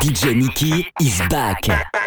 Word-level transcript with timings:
DJ 0.00 0.34
Nicky 0.36 0.92
is 1.00 1.20
back. 1.28 1.97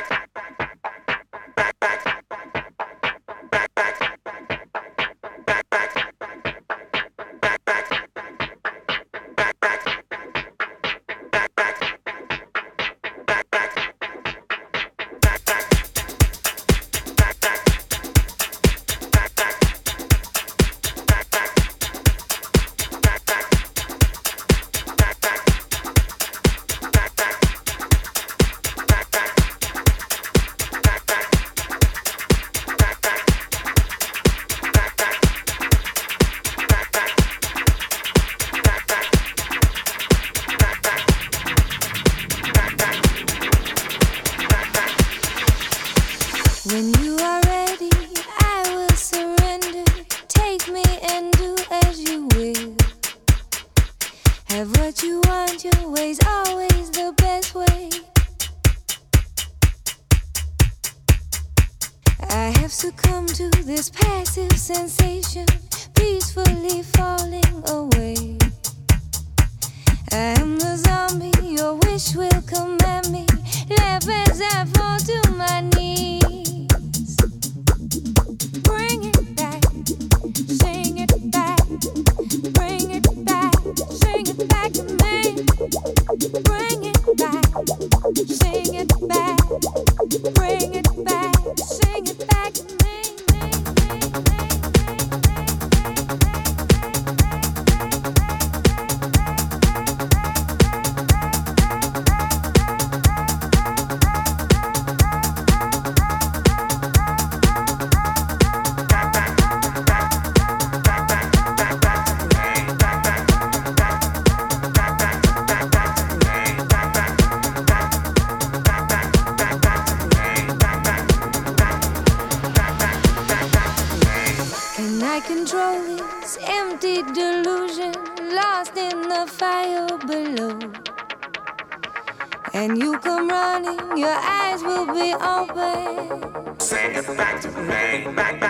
your 134.02 134.18
eyes 134.20 134.64
will 134.64 134.88
be 134.88 135.14
open. 135.14 136.60
Say 136.60 136.96
it 136.96 137.06
back 137.16 137.40
to 137.42 137.50
me, 137.50 138.12
back 138.16 138.41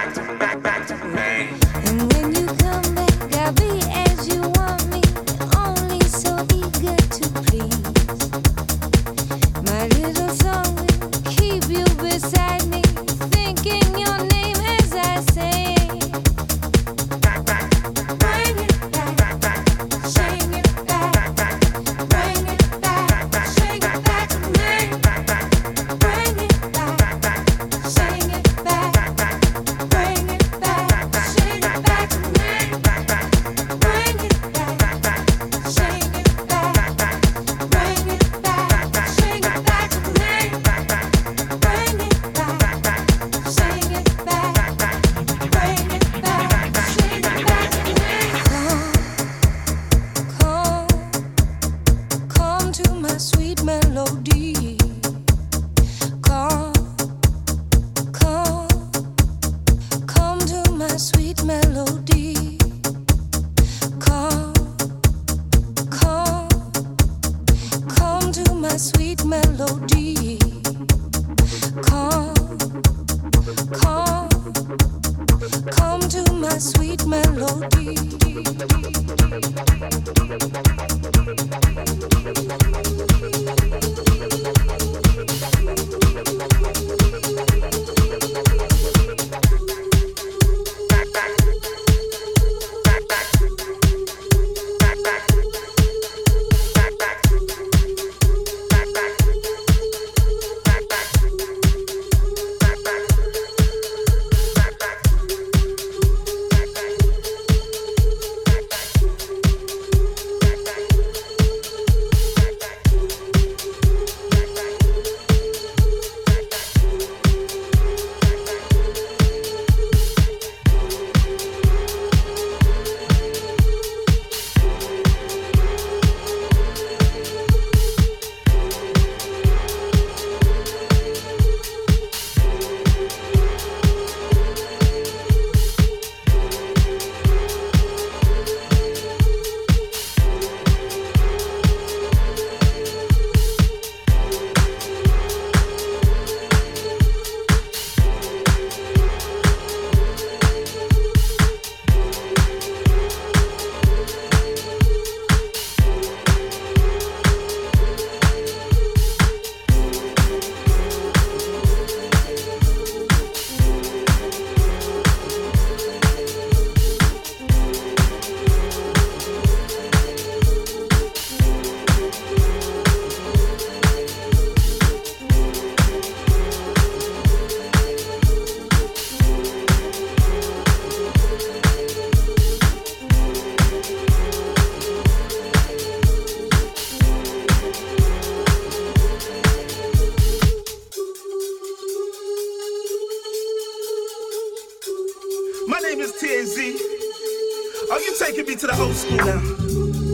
you 198.12 198.18
taking 198.18 198.46
me 198.46 198.56
to 198.56 198.68
the 198.68 198.78
old 198.80 198.96
school 198.96 199.18
now. 199.18 199.40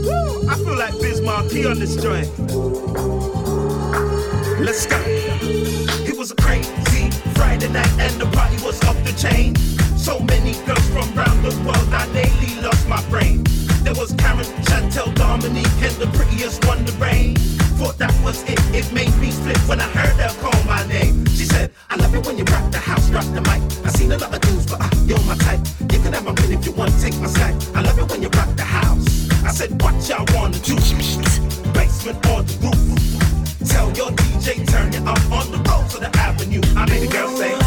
Woo! 0.05 0.49
I 0.49 0.55
feel 0.55 0.77
like 0.77 0.93
Biz 0.99 1.21
Markie 1.21 1.65
on 1.65 1.79
this 1.79 1.95
joint. 1.95 2.29
Let's 4.59 4.85
go. 4.85 4.97
It 6.05 6.17
was 6.17 6.31
a 6.31 6.35
crazy 6.35 7.09
Friday 7.33 7.69
night 7.69 7.91
and 7.99 8.13
the 8.21 8.27
party 8.37 8.57
was 8.63 8.81
off 8.85 8.97
the 9.03 9.13
chain. 9.13 9.55
So 9.97 10.19
many 10.19 10.53
girls 10.65 10.87
from 10.89 11.07
around 11.17 11.41
the 11.41 11.55
world, 11.65 11.89
I 11.93 12.05
daily 12.13 12.61
lost 12.61 12.87
my 12.87 13.01
brain. 13.09 13.43
There 13.83 13.95
was 13.95 14.13
Karen, 14.13 14.45
Chantel, 14.67 15.13
Dominique, 15.15 15.81
and 15.81 15.95
the 15.95 16.07
prettiest 16.13 16.65
one, 16.65 16.85
the 16.85 16.91
rain. 16.93 17.35
Thought 17.79 17.97
that 17.97 18.13
was 18.23 18.43
it, 18.43 18.59
it 18.75 18.91
made 18.93 19.15
me 19.17 19.31
split 19.31 19.57
when 19.69 19.79
I 19.79 19.87
heard 19.89 20.17
her 20.21 20.33
call 20.41 20.63
my 20.65 20.85
name. 20.87 21.25
She 21.27 21.45
said, 21.45 21.71
I 21.89 21.95
love 21.95 22.13
it 22.13 22.25
when 22.25 22.37
you 22.37 22.43
rock 22.45 22.71
the 22.71 22.79
house, 22.79 23.09
rock 23.09 23.25
the 23.33 23.41
mic. 23.41 23.61
I 23.85 23.89
seen 23.89 24.11
a 24.11 24.17
lot 24.17 24.33
of 24.33 24.41
dudes, 24.41 24.65
but 24.69 24.81
I, 24.81 24.89
you're 25.05 25.23
my 25.23 25.35
type. 25.35 25.61
You 25.91 25.99
can 25.99 26.13
have 26.13 26.26
said, 29.57 29.81
what 29.81 29.95
y'all 30.07 30.23
wanna 30.35 30.59
do? 30.59 30.75
Basement 31.73 32.23
on 32.27 32.45
the 32.45 32.55
roof? 32.61 33.67
Tell 33.67 33.91
your 33.93 34.11
DJ, 34.11 34.67
turn 34.67 34.89
it 34.93 35.01
up 35.01 35.31
on 35.31 35.49
the 35.51 35.57
road 35.67 35.89
to 35.89 35.97
the 35.97 36.15
avenue. 36.15 36.61
I 36.75 36.85
made 36.85 37.01
the 37.01 37.11
girl 37.11 37.29
say, 37.29 37.66